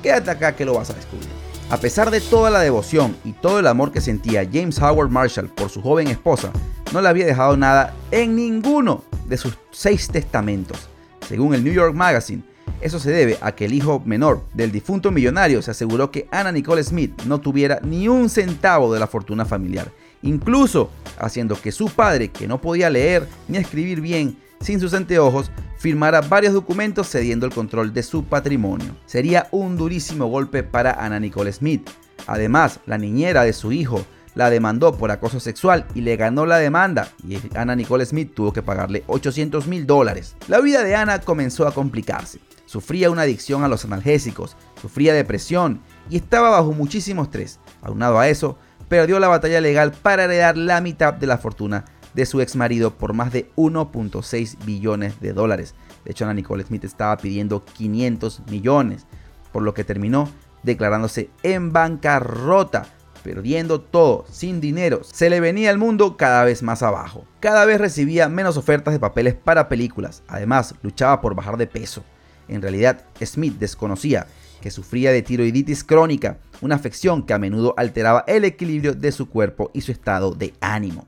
Quédate 0.00 0.30
acá 0.30 0.54
que 0.54 0.64
lo 0.64 0.74
vas 0.74 0.90
a 0.90 0.94
descubrir. 0.94 1.28
A 1.70 1.78
pesar 1.78 2.12
de 2.12 2.20
toda 2.20 2.50
la 2.50 2.60
devoción 2.60 3.16
y 3.24 3.32
todo 3.32 3.58
el 3.58 3.66
amor 3.66 3.90
que 3.90 4.00
sentía 4.00 4.48
James 4.48 4.80
Howard 4.80 5.10
Marshall 5.10 5.48
por 5.48 5.70
su 5.70 5.82
joven 5.82 6.06
esposa, 6.06 6.52
no 6.92 7.00
le 7.00 7.08
había 7.08 7.26
dejado 7.26 7.56
nada 7.56 7.96
en 8.12 8.36
ninguno 8.36 9.02
de 9.26 9.38
sus 9.38 9.58
seis 9.72 10.06
testamentos. 10.06 10.88
Según 11.26 11.52
el 11.52 11.64
New 11.64 11.72
York 11.72 11.92
Magazine, 11.92 12.44
Eso 12.80 12.98
se 12.98 13.10
debe 13.10 13.38
a 13.40 13.52
que 13.52 13.64
el 13.64 13.74
hijo 13.74 14.02
menor 14.04 14.42
del 14.54 14.70
difunto 14.70 15.10
millonario 15.10 15.62
se 15.62 15.70
aseguró 15.70 16.10
que 16.10 16.28
Anna 16.30 16.52
Nicole 16.52 16.84
Smith 16.84 17.22
no 17.24 17.40
tuviera 17.40 17.80
ni 17.82 18.08
un 18.08 18.28
centavo 18.28 18.92
de 18.92 19.00
la 19.00 19.06
fortuna 19.06 19.44
familiar, 19.44 19.90
incluso 20.22 20.90
haciendo 21.18 21.60
que 21.60 21.72
su 21.72 21.88
padre, 21.88 22.28
que 22.28 22.46
no 22.46 22.60
podía 22.60 22.90
leer 22.90 23.26
ni 23.48 23.58
escribir 23.58 24.00
bien 24.00 24.36
sin 24.60 24.80
sus 24.80 24.94
anteojos, 24.94 25.50
firmara 25.78 26.20
varios 26.20 26.54
documentos 26.54 27.08
cediendo 27.08 27.46
el 27.46 27.52
control 27.52 27.92
de 27.92 28.02
su 28.02 28.24
patrimonio. 28.24 28.96
Sería 29.06 29.48
un 29.50 29.76
durísimo 29.76 30.26
golpe 30.26 30.62
para 30.62 30.92
Anna 30.92 31.20
Nicole 31.20 31.52
Smith. 31.52 31.88
Además, 32.26 32.80
la 32.86 32.98
niñera 32.98 33.44
de 33.44 33.52
su 33.52 33.72
hijo 33.72 34.04
la 34.36 34.50
demandó 34.50 34.96
por 34.96 35.10
acoso 35.10 35.40
sexual 35.40 35.86
y 35.94 36.02
le 36.02 36.16
ganó 36.16 36.46
la 36.46 36.58
demanda 36.58 37.08
y 37.26 37.38
Anna 37.56 37.74
Nicole 37.74 38.04
Smith 38.04 38.32
tuvo 38.34 38.52
que 38.52 38.62
pagarle 38.62 39.02
800 39.06 39.66
mil 39.66 39.86
dólares. 39.86 40.36
La 40.46 40.60
vida 40.60 40.84
de 40.84 40.94
Anna 40.94 41.20
comenzó 41.20 41.66
a 41.66 41.72
complicarse. 41.72 42.38
Sufría 42.66 43.10
una 43.10 43.22
adicción 43.22 43.64
a 43.64 43.68
los 43.68 43.84
analgésicos, 43.84 44.56
sufría 44.80 45.14
depresión 45.14 45.80
y 46.10 46.16
estaba 46.16 46.50
bajo 46.50 46.72
muchísimo 46.72 47.22
estrés. 47.22 47.60
Aunado 47.80 48.18
a 48.18 48.28
eso, 48.28 48.58
perdió 48.88 49.18
la 49.18 49.28
batalla 49.28 49.60
legal 49.60 49.92
para 49.92 50.24
heredar 50.24 50.56
la 50.56 50.80
mitad 50.80 51.14
de 51.14 51.26
la 51.26 51.38
fortuna 51.38 51.84
de 52.14 52.26
su 52.26 52.40
ex 52.40 52.56
marido 52.56 52.96
por 52.96 53.12
más 53.12 53.32
de 53.32 53.50
1.6 53.56 54.64
billones 54.64 55.20
de 55.20 55.32
dólares. 55.32 55.74
De 56.04 56.12
hecho, 56.12 56.24
Ana 56.24 56.34
Nicole 56.34 56.64
Smith 56.64 56.84
estaba 56.84 57.16
pidiendo 57.18 57.64
500 57.64 58.42
millones, 58.48 59.06
por 59.52 59.62
lo 59.62 59.74
que 59.74 59.84
terminó 59.84 60.28
declarándose 60.62 61.30
en 61.42 61.72
bancarrota, 61.72 62.86
perdiendo 63.22 63.80
todo, 63.80 64.24
sin 64.30 64.60
dinero. 64.60 65.02
Se 65.04 65.30
le 65.30 65.40
venía 65.40 65.70
el 65.70 65.78
mundo 65.78 66.16
cada 66.16 66.44
vez 66.44 66.62
más 66.62 66.82
abajo. 66.82 67.24
Cada 67.40 67.64
vez 67.64 67.80
recibía 67.80 68.28
menos 68.28 68.56
ofertas 68.56 68.94
de 68.94 69.00
papeles 69.00 69.34
para 69.34 69.68
películas. 69.68 70.22
Además, 70.26 70.74
luchaba 70.82 71.20
por 71.20 71.34
bajar 71.34 71.56
de 71.56 71.66
peso. 71.66 72.02
En 72.48 72.62
realidad, 72.62 73.04
Smith 73.24 73.58
desconocía 73.58 74.26
que 74.60 74.70
sufría 74.70 75.12
de 75.12 75.22
tiroiditis 75.22 75.84
crónica, 75.84 76.38
una 76.60 76.74
afección 76.74 77.24
que 77.24 77.34
a 77.34 77.38
menudo 77.38 77.74
alteraba 77.76 78.24
el 78.26 78.44
equilibrio 78.44 78.94
de 78.94 79.12
su 79.12 79.28
cuerpo 79.28 79.70
y 79.74 79.80
su 79.82 79.92
estado 79.92 80.32
de 80.32 80.54
ánimo. 80.60 81.06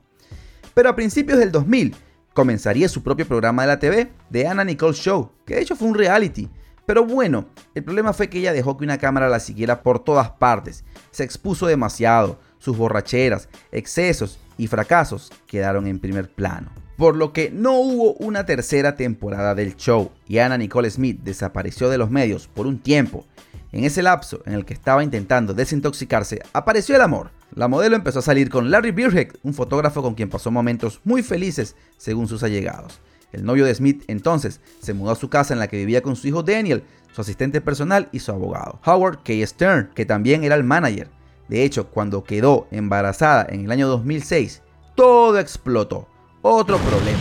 Pero 0.73 0.89
a 0.89 0.95
principios 0.95 1.39
del 1.39 1.51
2000 1.51 1.95
comenzaría 2.33 2.87
su 2.87 3.03
propio 3.03 3.27
programa 3.27 3.63
de 3.63 3.67
la 3.67 3.79
TV, 3.79 4.11
The 4.31 4.47
Anna 4.47 4.63
Nicole 4.63 4.93
Show, 4.93 5.31
que 5.45 5.55
de 5.55 5.61
hecho 5.61 5.75
fue 5.75 5.87
un 5.87 5.95
reality. 5.95 6.49
Pero 6.85 7.03
bueno, 7.05 7.47
el 7.75 7.83
problema 7.83 8.13
fue 8.13 8.29
que 8.29 8.39
ella 8.39 8.53
dejó 8.53 8.77
que 8.77 8.83
una 8.83 8.97
cámara 8.97 9.29
la 9.29 9.39
siguiera 9.39 9.83
por 9.83 9.99
todas 9.99 10.29
partes, 10.31 10.83
se 11.11 11.23
expuso 11.23 11.67
demasiado, 11.67 12.39
sus 12.57 12.77
borracheras, 12.77 13.49
excesos 13.71 14.39
y 14.57 14.67
fracasos 14.67 15.31
quedaron 15.47 15.87
en 15.87 15.99
primer 15.99 16.29
plano 16.29 16.78
por 16.99 17.15
lo 17.15 17.31
que 17.31 17.49
no 17.49 17.79
hubo 17.79 18.13
una 18.15 18.45
tercera 18.45 18.97
temporada 18.97 19.55
del 19.55 19.77
show 19.77 20.11
y 20.27 20.39
Anna 20.39 20.57
Nicole 20.57 20.91
Smith 20.91 21.21
desapareció 21.23 21.89
de 21.89 21.97
los 21.97 22.11
medios 22.11 22.49
por 22.49 22.67
un 22.67 22.77
tiempo. 22.77 23.25
En 23.71 23.85
ese 23.85 24.03
lapso 24.03 24.41
en 24.45 24.51
el 24.51 24.65
que 24.65 24.73
estaba 24.73 25.01
intentando 25.01 25.53
desintoxicarse, 25.53 26.41
apareció 26.51 26.97
el 26.97 27.01
amor. 27.01 27.31
La 27.55 27.69
modelo 27.69 27.95
empezó 27.95 28.19
a 28.19 28.21
salir 28.21 28.49
con 28.49 28.69
Larry 28.69 28.91
Birheck, 28.91 29.39
un 29.43 29.53
fotógrafo 29.53 30.01
con 30.01 30.13
quien 30.13 30.29
pasó 30.29 30.51
momentos 30.51 30.99
muy 31.05 31.23
felices 31.23 31.77
según 31.95 32.27
sus 32.27 32.43
allegados. 32.43 32.99
El 33.31 33.45
novio 33.45 33.63
de 33.63 33.75
Smith 33.75 34.03
entonces 34.07 34.59
se 34.81 34.93
mudó 34.93 35.11
a 35.11 35.15
su 35.15 35.29
casa 35.29 35.53
en 35.53 35.59
la 35.61 35.69
que 35.69 35.77
vivía 35.77 36.01
con 36.01 36.17
su 36.17 36.27
hijo 36.27 36.43
Daniel, 36.43 36.83
su 37.13 37.21
asistente 37.21 37.61
personal 37.61 38.09
y 38.11 38.19
su 38.19 38.33
abogado, 38.33 38.81
Howard 38.85 39.19
K. 39.23 39.47
Stern, 39.47 39.91
que 39.95 40.05
también 40.05 40.43
era 40.43 40.55
el 40.55 40.65
manager. 40.65 41.07
De 41.47 41.63
hecho, 41.63 41.87
cuando 41.87 42.25
quedó 42.25 42.67
embarazada 42.71 43.47
en 43.49 43.63
el 43.63 43.71
año 43.71 43.87
2006, 43.87 44.63
todo 44.95 45.39
explotó. 45.39 46.08
Otro 46.41 46.77
problema. 46.77 47.19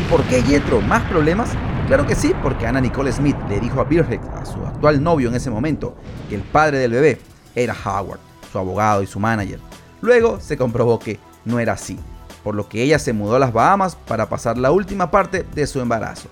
¿Y 0.00 0.08
por 0.08 0.22
qué 0.24 0.44
Yetro? 0.44 0.80
¿Más 0.80 1.02
problemas? 1.10 1.50
Claro 1.88 2.06
que 2.06 2.14
sí, 2.14 2.32
porque 2.40 2.68
Anna 2.68 2.80
Nicole 2.80 3.10
Smith 3.10 3.34
le 3.48 3.58
dijo 3.58 3.80
a 3.80 3.84
Birheck, 3.84 4.22
a 4.32 4.44
su 4.44 4.64
actual 4.64 5.02
novio 5.02 5.28
en 5.28 5.34
ese 5.34 5.50
momento, 5.50 5.96
que 6.28 6.36
el 6.36 6.42
padre 6.42 6.78
del 6.78 6.92
bebé 6.92 7.18
era 7.56 7.74
Howard, 7.74 8.20
su 8.52 8.58
abogado 8.58 9.02
y 9.02 9.08
su 9.08 9.18
manager. 9.18 9.58
Luego 10.00 10.38
se 10.38 10.56
comprobó 10.56 11.00
que 11.00 11.18
no 11.44 11.58
era 11.58 11.72
así, 11.72 11.98
por 12.44 12.54
lo 12.54 12.68
que 12.68 12.80
ella 12.80 13.00
se 13.00 13.12
mudó 13.12 13.34
a 13.34 13.40
las 13.40 13.52
Bahamas 13.52 13.96
para 13.96 14.28
pasar 14.28 14.56
la 14.56 14.70
última 14.70 15.10
parte 15.10 15.44
de 15.52 15.66
su 15.66 15.80
embarazo. 15.80 16.28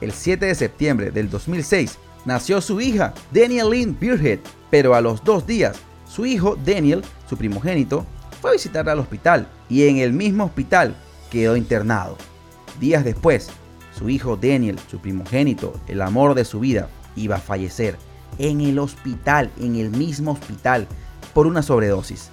El 0.00 0.12
7 0.12 0.46
de 0.46 0.54
septiembre 0.54 1.10
del 1.10 1.28
2006 1.30 1.98
nació 2.24 2.60
su 2.60 2.80
hija, 2.80 3.12
Daniel 3.32 3.70
Lynn 3.70 3.98
Birhead, 3.98 4.38
pero 4.70 4.94
a 4.94 5.00
los 5.00 5.24
dos 5.24 5.48
días, 5.48 5.76
su 6.06 6.26
hijo, 6.26 6.56
Daniel, 6.64 7.02
su 7.28 7.36
primogénito, 7.36 8.06
fue 8.40 8.50
a 8.50 8.52
visitarla 8.52 8.92
al 8.92 9.00
hospital 9.00 9.48
y 9.68 9.88
en 9.88 9.96
el 9.96 10.12
mismo 10.12 10.44
hospital 10.44 10.94
quedó 11.32 11.56
internado. 11.56 12.18
Días 12.78 13.04
después, 13.04 13.48
su 13.96 14.10
hijo 14.10 14.36
Daniel, 14.36 14.78
su 14.90 14.98
primogénito, 14.98 15.72
el 15.88 16.02
amor 16.02 16.34
de 16.34 16.44
su 16.44 16.60
vida, 16.60 16.90
iba 17.16 17.36
a 17.36 17.40
fallecer 17.40 17.96
en 18.38 18.60
el 18.60 18.78
hospital, 18.78 19.50
en 19.58 19.76
el 19.76 19.90
mismo 19.90 20.32
hospital, 20.32 20.86
por 21.32 21.46
una 21.46 21.62
sobredosis. 21.62 22.28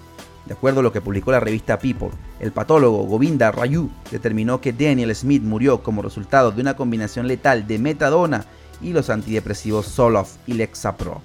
De 0.47 0.53
acuerdo 0.53 0.81
a 0.81 0.83
lo 0.83 0.91
que 0.91 0.99
publicó 0.99 1.31
la 1.31 1.39
revista 1.39 1.79
People, 1.79 2.09
el 2.41 2.51
patólogo 2.51 3.03
Govinda 3.03 3.51
Rayu 3.51 3.89
determinó 4.11 4.59
que 4.59 4.73
Daniel 4.73 5.15
Smith 5.15 5.43
murió 5.43 5.81
como 5.81 6.01
resultado 6.01 6.51
de 6.51 6.59
una 6.59 6.75
combinación 6.75 7.25
letal 7.25 7.67
de 7.67 7.79
metadona 7.79 8.45
y 8.81 8.91
los 8.91 9.09
antidepresivos 9.09 9.87
Zoloft 9.87 10.35
y 10.45 10.55
Lexapro. 10.55 11.21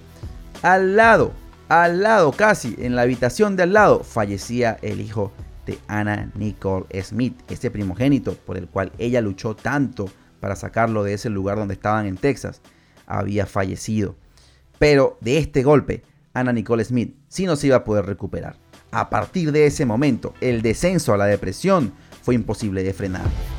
Al 0.62 0.94
lado, 0.94 1.32
al 1.68 2.02
lado 2.02 2.30
casi, 2.30 2.76
en 2.78 2.94
la 2.94 3.02
habitación 3.02 3.56
de 3.56 3.64
al 3.64 3.72
lado, 3.72 4.04
fallecía 4.04 4.78
el 4.82 5.00
hijo 5.00 5.32
de 5.66 5.78
Anna 5.86 6.30
Nicole 6.34 6.86
Smith, 7.02 7.40
ese 7.48 7.70
primogénito 7.70 8.34
por 8.34 8.56
el 8.56 8.68
cual 8.68 8.92
ella 8.98 9.20
luchó 9.20 9.54
tanto 9.54 10.10
para 10.40 10.56
sacarlo 10.56 11.02
de 11.04 11.14
ese 11.14 11.30
lugar 11.30 11.56
donde 11.56 11.74
estaban 11.74 12.06
en 12.06 12.16
Texas, 12.16 12.60
había 13.06 13.46
fallecido. 13.46 14.16
Pero 14.78 15.18
de 15.20 15.38
este 15.38 15.62
golpe, 15.62 16.02
Anna 16.32 16.52
Nicole 16.52 16.84
Smith 16.84 17.16
sí 17.28 17.46
no 17.46 17.56
se 17.56 17.68
iba 17.68 17.76
a 17.76 17.84
poder 17.84 18.06
recuperar. 18.06 18.56
A 18.90 19.10
partir 19.10 19.52
de 19.52 19.66
ese 19.66 19.86
momento, 19.86 20.34
el 20.40 20.62
descenso 20.62 21.12
a 21.14 21.16
la 21.16 21.26
depresión 21.26 21.92
fue 22.22 22.34
imposible 22.34 22.82
de 22.82 22.92
frenar. 22.92 23.53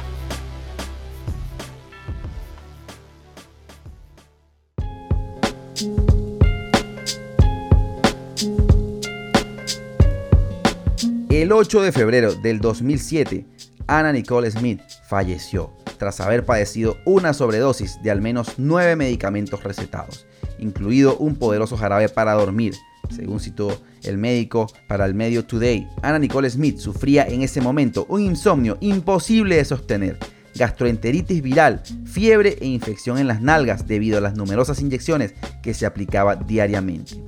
El 11.45 11.51
8 11.51 11.83
de 11.83 11.91
febrero 11.91 12.33
del 12.33 12.59
2007, 12.59 13.45
Anna 13.85 14.11
Nicole 14.11 14.49
Smith 14.49 14.81
falleció 15.07 15.71
tras 15.99 16.19
haber 16.19 16.43
padecido 16.43 16.97
una 17.05 17.35
sobredosis 17.35 18.01
de 18.01 18.09
al 18.09 18.19
menos 18.19 18.53
nueve 18.57 18.95
medicamentos 18.95 19.63
recetados, 19.63 20.25
incluido 20.57 21.17
un 21.17 21.35
poderoso 21.35 21.77
jarabe 21.77 22.09
para 22.09 22.33
dormir. 22.33 22.73
Según 23.15 23.39
citó 23.39 23.79
el 24.01 24.17
médico 24.17 24.65
para 24.87 25.05
el 25.05 25.13
medio 25.13 25.45
Today, 25.45 25.87
Anna 26.01 26.17
Nicole 26.17 26.49
Smith 26.49 26.79
sufría 26.79 27.27
en 27.27 27.43
ese 27.43 27.61
momento 27.61 28.07
un 28.09 28.21
insomnio 28.21 28.79
imposible 28.81 29.57
de 29.57 29.65
sostener, 29.65 30.17
gastroenteritis 30.55 31.43
viral, 31.43 31.83
fiebre 32.05 32.57
e 32.59 32.65
infección 32.65 33.19
en 33.19 33.27
las 33.27 33.43
nalgas 33.43 33.85
debido 33.85 34.17
a 34.17 34.21
las 34.21 34.35
numerosas 34.35 34.81
inyecciones 34.81 35.35
que 35.61 35.75
se 35.75 35.85
aplicaba 35.85 36.37
diariamente 36.37 37.23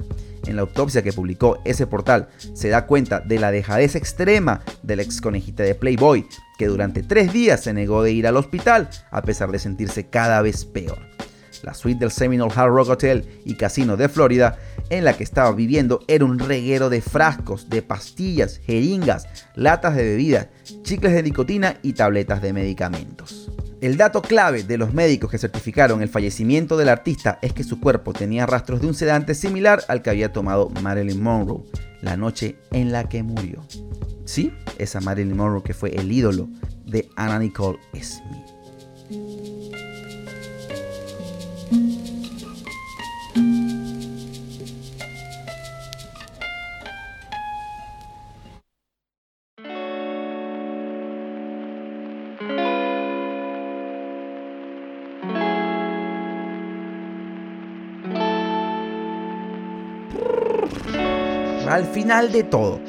en 0.48 0.56
la 0.56 0.64
autopsia 0.64 1.02
que 1.02 1.14
publicó 1.14 1.60
ese 1.66 1.88
portal, 1.88 2.30
se 2.54 2.70
da 2.70 2.86
cuenta 2.86 3.20
de 3.20 3.40
la 3.40 3.52
dejadez 3.52 3.96
extrema 3.96 4.62
del 4.84 5.00
ex 5.00 5.22
conejita 5.22 5.64
de 5.64 5.76
Playboy, 5.76 6.26
que 6.58 6.68
durante 6.68 7.04
tres 7.04 7.32
días 7.32 7.62
se 7.64 7.74
negó 7.74 8.04
de 8.04 8.12
ir 8.12 8.28
al 8.28 8.38
hospital 8.38 8.90
a 9.12 9.22
pesar 9.22 9.52
de 9.52 9.60
sentirse 9.60 10.08
cada 10.08 10.42
vez 10.42 10.66
peor. 10.66 11.00
La 11.64 11.74
suite 11.74 12.00
del 12.00 12.12
Seminole 12.12 12.54
Hard 12.56 12.72
Rock 12.72 12.90
Hotel 12.90 13.42
y 13.44 13.56
Casino 13.56 13.98
de 13.98 14.10
Florida, 14.10 14.58
en 14.90 15.04
la 15.04 15.14
que 15.14 15.24
estaba 15.24 15.52
viviendo, 15.52 16.02
era 16.08 16.24
un 16.24 16.40
reguero 16.40 16.90
de 16.90 17.02
frascos, 17.02 17.70
de 17.70 17.82
pastillas, 17.82 18.58
jeringas, 18.58 19.28
latas 19.56 19.96
de 19.96 20.04
bebidas, 20.04 20.48
chicles 20.84 21.14
de 21.14 21.24
nicotina 21.24 21.78
y 21.82 21.94
tabletas 21.94 22.42
de 22.42 22.54
medicamentos. 22.54 23.52
El 23.80 23.96
dato 23.96 24.24
clave 24.24 24.64
de 24.64 24.78
los 24.80 24.94
médicos 24.94 25.30
que 25.30 25.38
certificaron 25.38 26.02
el 26.02 26.10
fallecimiento 26.10 26.78
del 26.78 26.90
artista 26.90 27.38
es 27.44 27.54
que 27.54 27.64
su 27.64 27.80
cuerpo 27.80 28.12
tenía 28.12 28.48
rastros 28.48 28.82
de 28.82 28.88
un 28.88 28.96
sedante 28.96 29.36
similar 29.36 29.84
al 29.88 30.02
que 30.02 30.10
había 30.10 30.34
tomado 30.34 30.70
Marilyn 30.82 31.22
Monroe 31.22 31.64
la 32.02 32.18
noche 32.18 32.58
en 32.72 32.92
la 32.92 33.08
que 33.08 33.22
murió. 33.22 33.64
Sí, 34.26 34.52
esa 34.80 35.00
Marilyn 35.00 35.38
Monroe 35.38 35.62
que 35.62 35.76
fue 35.76 35.96
el 35.96 36.12
ídolo 36.12 36.50
de 36.86 37.08
Anna 37.16 37.38
Nicole 37.38 37.78
Smith. 38.02 38.58
Al 61.70 61.86
final 61.86 62.32
de 62.32 62.44
todo, 62.44 62.80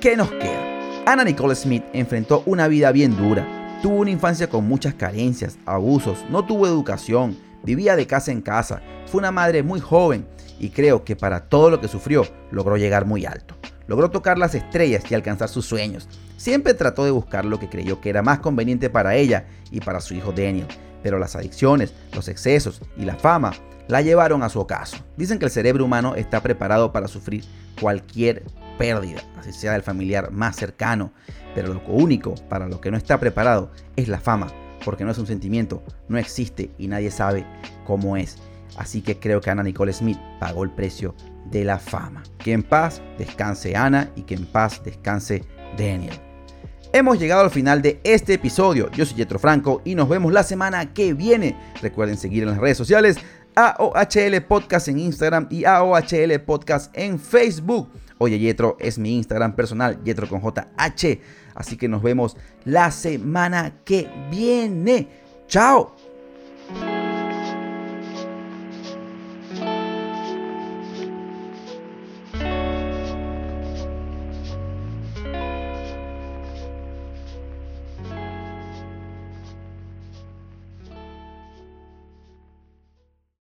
¿qué 0.00 0.16
nos 0.16 0.30
queda? 0.30 1.02
Anna 1.06 1.24
Nicole 1.24 1.54
Smith 1.54 1.84
enfrentó 1.92 2.42
una 2.44 2.68
vida 2.68 2.92
bien 2.92 3.16
dura. 3.16 3.78
Tuvo 3.82 3.96
una 3.96 4.10
infancia 4.10 4.48
con 4.48 4.68
muchas 4.68 4.94
carencias, 4.94 5.58
abusos, 5.64 6.24
no 6.28 6.44
tuvo 6.44 6.66
educación, 6.66 7.38
vivía 7.62 7.96
de 7.96 8.06
casa 8.06 8.30
en 8.30 8.42
casa, 8.42 8.82
fue 9.06 9.20
una 9.20 9.32
madre 9.32 9.62
muy 9.62 9.80
joven 9.80 10.26
y 10.58 10.68
creo 10.68 11.02
que 11.02 11.16
para 11.16 11.48
todo 11.48 11.70
lo 11.70 11.80
que 11.80 11.88
sufrió 11.88 12.26
logró 12.50 12.76
llegar 12.76 13.06
muy 13.06 13.24
alto. 13.24 13.56
Logró 13.86 14.10
tocar 14.10 14.38
las 14.38 14.54
estrellas 14.54 15.02
y 15.10 15.14
alcanzar 15.14 15.48
sus 15.48 15.64
sueños. 15.64 16.06
Siempre 16.36 16.74
trató 16.74 17.04
de 17.04 17.10
buscar 17.10 17.44
lo 17.46 17.58
que 17.58 17.70
creyó 17.70 18.00
que 18.00 18.10
era 18.10 18.22
más 18.22 18.40
conveniente 18.40 18.90
para 18.90 19.16
ella 19.16 19.46
y 19.70 19.80
para 19.80 20.00
su 20.00 20.14
hijo 20.14 20.32
Daniel, 20.32 20.66
pero 21.02 21.18
las 21.18 21.36
adicciones, 21.36 21.94
los 22.12 22.28
excesos 22.28 22.82
y 22.98 23.04
la 23.06 23.16
fama 23.16 23.52
la 23.90 24.02
llevaron 24.02 24.42
a 24.42 24.48
su 24.48 24.60
ocaso. 24.60 24.96
Dicen 25.16 25.38
que 25.38 25.44
el 25.44 25.50
cerebro 25.50 25.84
humano 25.84 26.14
está 26.14 26.40
preparado 26.42 26.92
para 26.92 27.08
sufrir 27.08 27.44
cualquier 27.80 28.44
pérdida, 28.78 29.20
así 29.38 29.52
sea 29.52 29.72
del 29.72 29.82
familiar 29.82 30.30
más 30.30 30.56
cercano, 30.56 31.12
pero 31.54 31.74
lo 31.74 31.82
único 31.86 32.34
para 32.48 32.68
lo 32.68 32.80
que 32.80 32.90
no 32.90 32.96
está 32.96 33.18
preparado 33.18 33.70
es 33.96 34.08
la 34.08 34.20
fama, 34.20 34.46
porque 34.84 35.04
no 35.04 35.10
es 35.10 35.18
un 35.18 35.26
sentimiento, 35.26 35.82
no 36.08 36.18
existe 36.18 36.70
y 36.78 36.86
nadie 36.86 37.10
sabe 37.10 37.44
cómo 37.84 38.16
es. 38.16 38.38
Así 38.76 39.02
que 39.02 39.18
creo 39.18 39.40
que 39.40 39.50
Ana 39.50 39.64
Nicole 39.64 39.92
Smith 39.92 40.18
pagó 40.38 40.62
el 40.62 40.70
precio 40.70 41.14
de 41.50 41.64
la 41.64 41.78
fama. 41.78 42.22
Que 42.38 42.52
en 42.52 42.62
paz 42.62 43.02
descanse 43.18 43.76
Ana 43.76 44.10
y 44.14 44.22
que 44.22 44.34
en 44.34 44.46
paz 44.46 44.82
descanse 44.84 45.42
Daniel. 45.76 46.14
Hemos 46.92 47.20
llegado 47.20 47.42
al 47.42 47.50
final 47.50 47.82
de 47.82 48.00
este 48.02 48.34
episodio. 48.34 48.90
Yo 48.90 49.06
soy 49.06 49.16
Jetro 49.16 49.38
Franco 49.38 49.80
y 49.84 49.94
nos 49.94 50.08
vemos 50.08 50.32
la 50.32 50.42
semana 50.42 50.92
que 50.92 51.14
viene. 51.14 51.56
Recuerden 51.82 52.16
seguir 52.16 52.42
en 52.42 52.50
las 52.50 52.58
redes 52.58 52.76
sociales 52.76 53.16
AOHL 53.54 54.42
Podcast 54.46 54.88
en 54.88 54.98
Instagram 54.98 55.46
y 55.50 55.64
AOHL 55.64 56.40
Podcast 56.44 56.96
en 56.96 57.18
Facebook. 57.18 57.88
Oye, 58.18 58.38
Yetro 58.38 58.76
es 58.80 58.98
mi 58.98 59.16
Instagram 59.16 59.54
personal, 59.56 60.02
Yetro 60.04 60.28
con 60.28 60.40
JH. 60.40 61.20
Así 61.54 61.76
que 61.76 61.88
nos 61.88 62.02
vemos 62.02 62.36
la 62.64 62.90
semana 62.90 63.80
que 63.84 64.08
viene. 64.30 65.08
¡Chao! 65.46 65.99